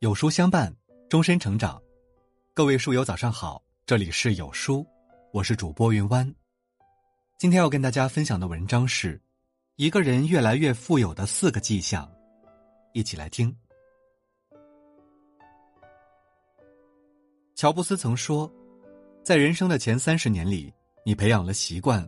[0.00, 0.70] 有书相伴，
[1.08, 1.82] 终身成长。
[2.52, 4.86] 各位书友早上好，这里是有书，
[5.32, 6.34] 我是主播云湾。
[7.38, 9.18] 今天要跟大家分享的文章是
[9.76, 12.06] 一个人越来越富有的四个迹象，
[12.92, 13.56] 一起来听。
[17.54, 18.52] 乔布斯曾说，
[19.22, 20.70] 在人生的前三十年里，
[21.06, 22.06] 你培养了习惯；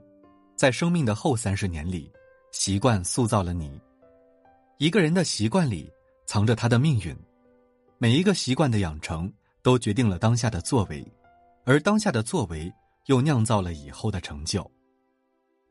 [0.57, 2.13] 在生命的后三十年里，
[2.53, 3.81] 习惯塑造了你。
[4.77, 5.91] 一个人的习惯里
[6.27, 7.17] 藏着他的命运，
[8.01, 11.05] 每一个习惯的养成都决定了当下的作为，
[11.65, 12.73] 而当下的作为
[13.07, 14.65] 又酿造了以后的成就。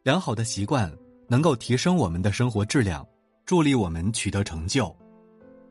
[0.03, 0.94] 良好的习惯
[1.30, 3.08] 能够提升我们的生活质量，
[3.45, 4.94] 助力我们取得成就；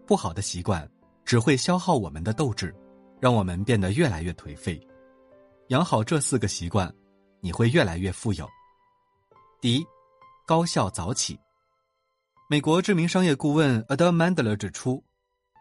[0.06, 0.91] 不好的习惯
[1.27, 2.74] 只会消耗我们的斗志，
[3.20, 4.80] 让我们变得越来越颓废。
[5.68, 6.91] 养好这四个习惯，
[7.43, 8.48] 你会越来越富有。
[9.60, 9.84] 第一，
[10.46, 11.38] 高效早起。
[12.48, 15.04] 美国知名商业顾问 Adam Mandler 指出，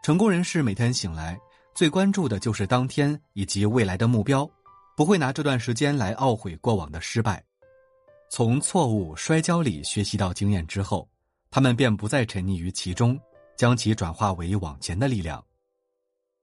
[0.02, 1.38] 成功人士每天醒来
[1.74, 4.48] 最关注的就是当天以及未来的目标，
[4.96, 7.42] 不会拿这段时间来懊悔过往的失败。
[8.30, 11.08] 从错误摔跤里学习到经验之后，
[11.50, 13.18] 他们便不再沉溺于其中，
[13.56, 15.44] 将其转化为往前的力量。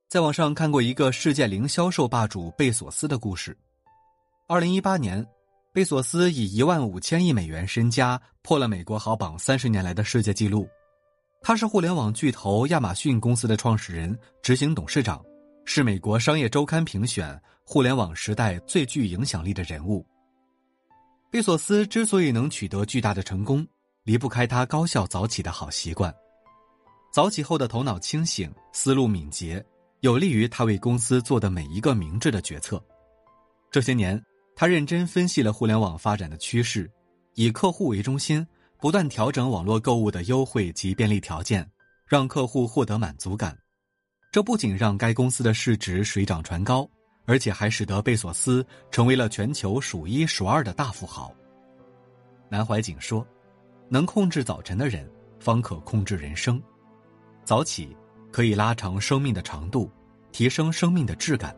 [0.09, 3.58] 在网上看过一个世界零销售霸主贝索斯的故事。
[4.48, 5.26] 二零一八年。
[5.74, 10.70] 贝索斯以一万五千亿美元身家破了美国豪榜三十年来的世界纪录。
[11.46, 15.22] 他是互联网巨头亚马逊公司的创始人、执行董事长，
[15.66, 20.06] 是美国商业周刊评选互联网时代最具影响力的人物。
[21.30, 23.68] 贝索斯之所以能取得巨大的成功，
[24.06, 26.14] 离不开他高效早起的好习惯。
[27.12, 29.62] 早起后的头脑清醒、思路敏捷，
[30.00, 32.82] 有利于他为公司做的每一个明智的决策。
[33.70, 34.22] 这些年。
[34.56, 36.88] 他认真分析了互联网发展的趋势，
[37.34, 38.46] 以客户为中心，
[38.84, 41.66] 不断调整网络购物的优惠及便利条件，
[42.06, 43.58] 让客户获得满足感。
[44.30, 46.86] 这不仅让该公司的市值水涨船高，
[47.23, 51.34] 而且还使得贝索斯成为了全球数一数二的大富豪。
[52.50, 53.25] 南怀瑾说
[53.88, 55.09] ：“能控制早晨的人，
[55.40, 56.62] 方可控制人生。
[57.46, 57.96] 早起
[58.34, 59.90] 可以拉长生命的长度，
[60.34, 61.56] 提升生命的质感。”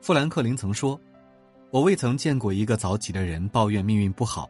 [0.00, 0.96] 富兰克林曾说。
[1.72, 4.48] 我未曾见过一个早起的人抱怨命运不好。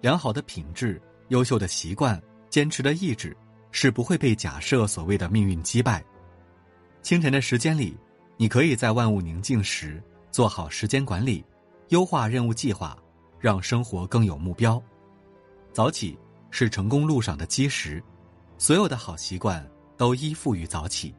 [0.00, 3.36] 良好的品质、优秀的习惯、坚持的意志，
[3.70, 6.04] 是不会被假设所谓的命运击败。
[7.02, 7.96] 清晨的时间里，
[8.36, 11.44] 你可以在万物宁静时做好时间管理，
[11.88, 12.96] 优化任务计划，
[13.38, 14.82] 让生活更有目标。
[15.72, 16.18] 早起
[16.50, 18.02] 是成功路上的基石，
[18.58, 21.14] 所有的好习惯都依附于早起。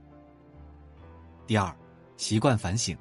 [1.46, 1.76] 第二，
[2.18, 2.98] 习惯反省。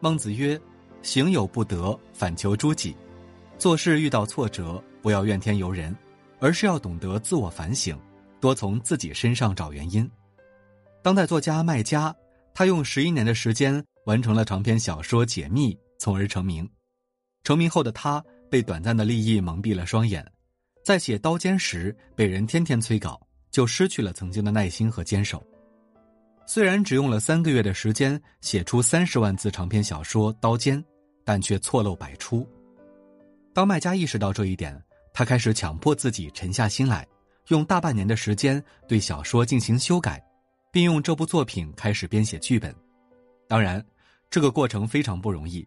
[0.00, 0.60] 孟子曰。
[1.02, 2.96] 行有不得，反求诸己。
[3.58, 5.94] 做事遇到挫折，不要怨天尤人，
[6.40, 7.98] 而是要懂得自我反省，
[8.40, 10.08] 多从自己身上找原因。
[11.02, 12.14] 当代作家麦家，
[12.52, 16.68] 他用十一年的时间完成了长篇小说《解密》，从而成名。
[17.44, 20.24] 成名后的他，被短暂的利益蒙蔽了双眼，
[20.84, 25.42] 在写《刀尖》时，被人天天催稿，就失去了曾经的耐心和坚守。
[26.46, 30.78] 虽然只用了三个月的时间写出三十万字长篇小说《刀尖》。
[31.26, 32.48] 但却错漏百出。
[33.56, 34.78] 当卖家意识到这一点，
[35.14, 37.06] 他开始强迫自己沉下心来，
[37.48, 40.22] 用大半年的时间对小说进行修改，
[40.70, 42.76] 并用这部作品开始编写剧本。
[43.48, 43.82] 当然，
[44.28, 45.66] 这个过程非常不容易。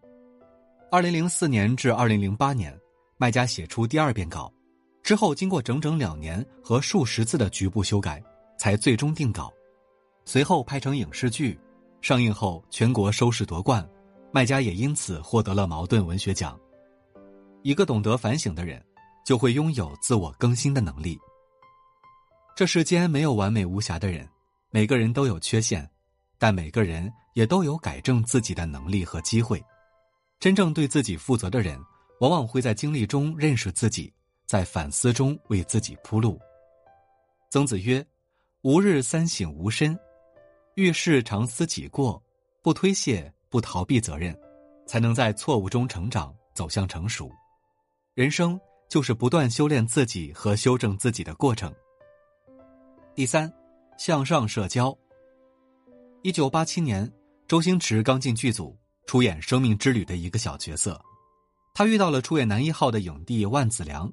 [0.92, 2.80] 二零零四年至二零零八年，
[3.18, 4.54] 卖家写出第二遍稿，
[5.02, 8.24] 之后经过整整两年和数十次的局部修改，
[8.60, 9.52] 才最终定稿。
[10.26, 11.60] 随后拍成影视剧，
[12.02, 13.84] 上映后全国收视夺冠。
[14.32, 16.56] 卖家也因此获得了茅盾文学奖。
[17.64, 18.84] 一个懂得反省的人，
[19.26, 21.20] 就会拥有自我更新的能力。
[22.56, 24.28] 这世间没有完美无瑕的人，
[24.72, 25.90] 每个人都有缺陷，
[26.38, 29.64] 但每个人也都有改正自己的能力和机会。
[30.40, 31.80] 真正对自己负责的人，
[32.20, 34.14] 往往会在经历中认识自己，
[34.46, 36.40] 在反思中为自己铺路。
[37.50, 38.06] 曾子曰
[38.64, 39.98] ：“吾日三省吾身，
[40.76, 42.22] 遇事常思己过，
[42.62, 44.40] 不推卸。”不逃避责任，
[44.86, 47.32] 才能在错误中成长，走向成熟。
[48.20, 51.74] 人生就是不断修炼自己和修正自己的过程。
[53.16, 53.50] 第三，
[53.98, 54.94] 向上社交。
[56.22, 57.10] 一九八七年，
[57.48, 58.78] 周星驰刚进剧组，
[59.08, 61.02] 出演《生命之旅》的一个小角色，
[61.74, 64.12] 他遇到了出演男一号的影帝万梓良。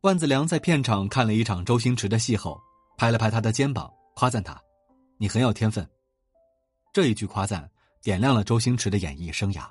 [0.00, 2.60] 万梓良在片场看了一场周星驰的戏后，
[2.98, 4.60] 拍了拍他的肩膀，夸赞他
[5.16, 5.88] ：“你很有天分。”
[6.92, 7.70] 这一句夸赞。
[8.02, 9.64] 点亮了周星驰的演艺生涯。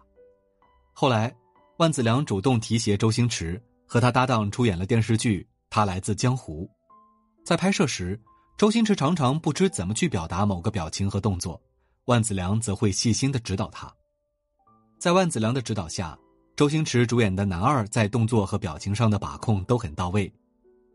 [0.94, 1.36] 后来，
[1.82, 6.64] 万梓良主动提携周星驰，和他搭档出演了电视剧《他来自江湖》。
[7.44, 8.22] 在拍摄时，
[8.56, 11.60] 周星驰常常不知怎么去表达某个表情和动作，
[12.06, 13.92] 万梓良则会细心的指导他。
[15.00, 16.16] 在万梓良的指导下，
[16.56, 20.32] 周星驰主演的男二在动作和表情上的把控都很到位。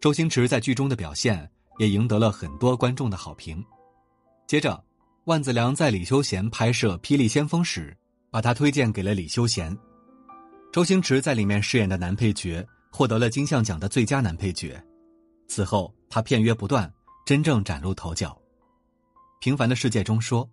[0.00, 1.50] 周星驰在剧中的表现
[1.80, 3.60] 也赢得了很多观众的好评。
[4.46, 4.80] 接着，
[5.24, 7.92] 万梓良在李修贤拍摄《霹雳先锋》时，
[8.30, 9.76] 把他推荐给了李修贤。
[10.76, 12.62] 周星驰在里面饰演的男配角
[12.93, 14.78] 获得了金像奖的最佳男配角。
[15.49, 16.93] 此后，他片约不断，
[17.25, 18.28] 真正崭露头角。
[19.40, 20.46] 《平凡的世界》中说：“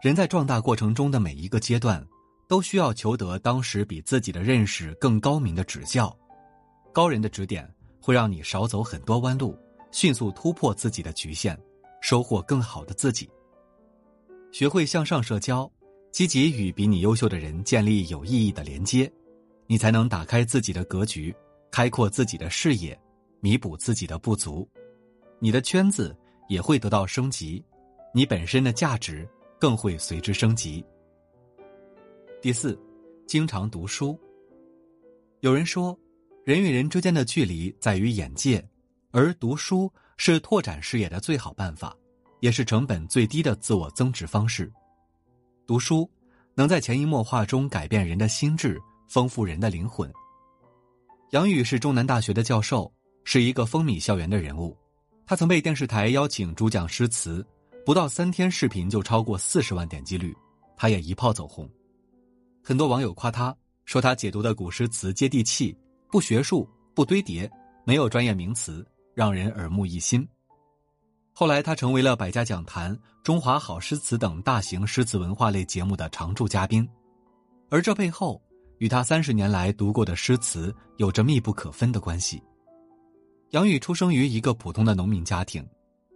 [0.00, 2.00] 人在壮大过程中的每一个阶段，
[2.46, 6.16] 都需要求得当时比自己的认识更高明的指教。
[6.92, 7.68] 高人的指点。”
[8.00, 9.58] 会让你少走很多弯路，
[9.90, 11.58] 迅速突破自己的局限，
[12.00, 13.28] 收获更好的自己。
[14.52, 15.68] 学会向上社交，
[16.12, 19.12] 积极与比你优秀的人建立有意义的连接，
[19.66, 21.34] 你才能打开自己的格局，
[21.70, 22.98] 开阔自己的视野，
[23.40, 24.68] 弥补自己的不足。
[25.38, 26.16] 你的圈子
[26.48, 27.64] 也会得到升级，
[28.12, 29.28] 你本身的价值
[29.58, 30.84] 更会随之升级。
[32.40, 32.78] 第四，
[33.26, 34.18] 经常读书。
[35.40, 35.98] 有人说。
[36.46, 38.64] 人与人之间的距离在于眼界，
[39.10, 41.92] 而读书是拓展视野的最好办法，
[42.38, 44.72] 也是成本最低的自我增值方式。
[45.66, 46.08] 读书
[46.54, 50.12] 能在潜移默化中改变人的心智，丰富人的灵魂。
[51.30, 52.92] 杨宇是中南大学的教授，
[53.24, 54.76] 是一个风靡校园的人物。
[55.26, 57.44] 他曾被电视台邀请主讲诗词，
[57.84, 60.36] 不到三天视频就超过四十万点击率，
[60.76, 61.68] 他也一炮走红。
[62.62, 65.76] 很多网友夸他说他解读的古诗词接地气。
[66.08, 67.50] 不学术，不堆叠，
[67.84, 70.26] 没有专业名词，让人耳目一新。
[71.32, 72.94] 后来，他成为了《百家讲坛》
[73.24, 76.88] 《中华好诗词》等大型诗词文化类节目的常驻嘉宾，
[77.70, 78.40] 而这背后
[78.78, 82.42] 与他三十年来读过的诗词有着密不可分的关系。
[83.50, 85.66] 杨宇出生于一个普通的农民家庭，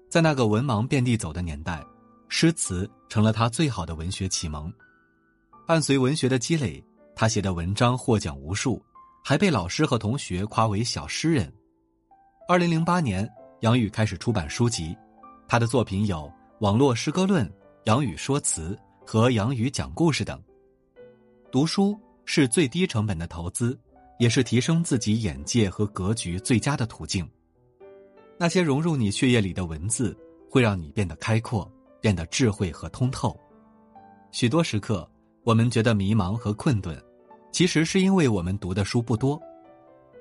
[0.08, 1.84] 在那个文盲遍地走的年代，
[2.28, 4.72] 诗词成了他最好的文学启蒙。
[5.66, 6.82] 伴随文学的积累，
[7.14, 8.82] 他写的文章获奖无数。
[9.22, 11.52] 还被老师和同学夸为小诗人。
[12.48, 13.30] 二零零八年，
[13.60, 14.96] 杨宇开始出版书籍，
[15.46, 16.16] 他的作品有
[16.60, 17.46] 《网络诗歌论》
[17.84, 18.76] 《杨宇说词》
[19.06, 20.42] 和《杨宇讲故事》等。
[21.52, 22.00] 读书
[22.32, 23.77] 是最低成本的投资，
[24.21, 27.29] 也是提升自己眼界和格局最佳的途径。
[28.38, 30.17] 那些融入你血液里的文字，
[30.49, 31.69] 会让你变得开阔，
[32.00, 33.37] 变得智慧和通透。
[34.31, 35.11] 许多时刻，
[35.43, 36.97] 我们觉得迷茫和困顿。
[37.50, 39.43] 其实是因为我们读的书不多，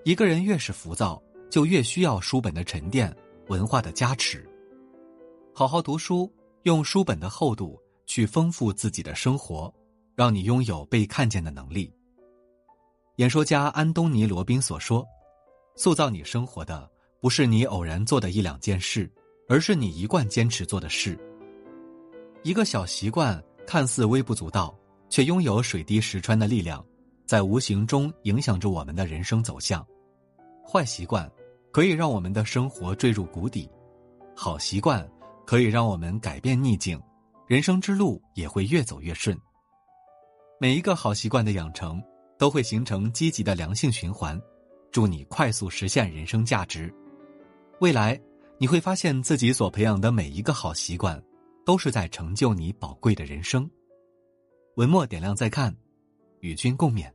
[0.03, 1.21] 一个人越是浮躁，
[1.51, 3.15] 就越需要书本的沉淀、
[3.49, 4.43] 文化的加持。
[5.53, 6.27] 好好读书，
[6.63, 9.71] 用书本的厚度去丰富自己的生活，
[10.15, 11.93] 让你拥有被看见的能力。
[13.19, 15.05] 演说家安东尼·罗宾所说
[15.75, 16.89] ：“塑造你生活的
[17.19, 19.11] 不是你偶然做的一两件事，
[19.49, 21.19] 而是你一贯坚持做的事。
[22.43, 24.73] 一个小习惯看似微不足道，
[25.09, 26.83] 却拥有水滴石穿的力量。”
[27.27, 29.85] 在无形中影响着我们的人生走向，
[30.65, 31.29] 坏习惯
[31.73, 33.69] 可以让我们的生活坠入谷底，
[34.33, 35.05] 好习惯
[35.45, 36.99] 可以让我们改变逆境，
[37.47, 39.37] 人生之路也会越走越顺。
[40.57, 42.01] 每一个好习惯的养成
[42.39, 44.41] 都会形成积极的良性循环，
[44.91, 46.91] 助你快速实现人生价值。
[47.81, 48.19] 未来
[48.57, 51.21] 你会发现自己所培养的每一个好习惯，
[51.65, 53.69] 都是在成就你宝贵的人生。
[54.77, 55.75] 文末点亮再看，
[56.39, 57.11] 与君共勉。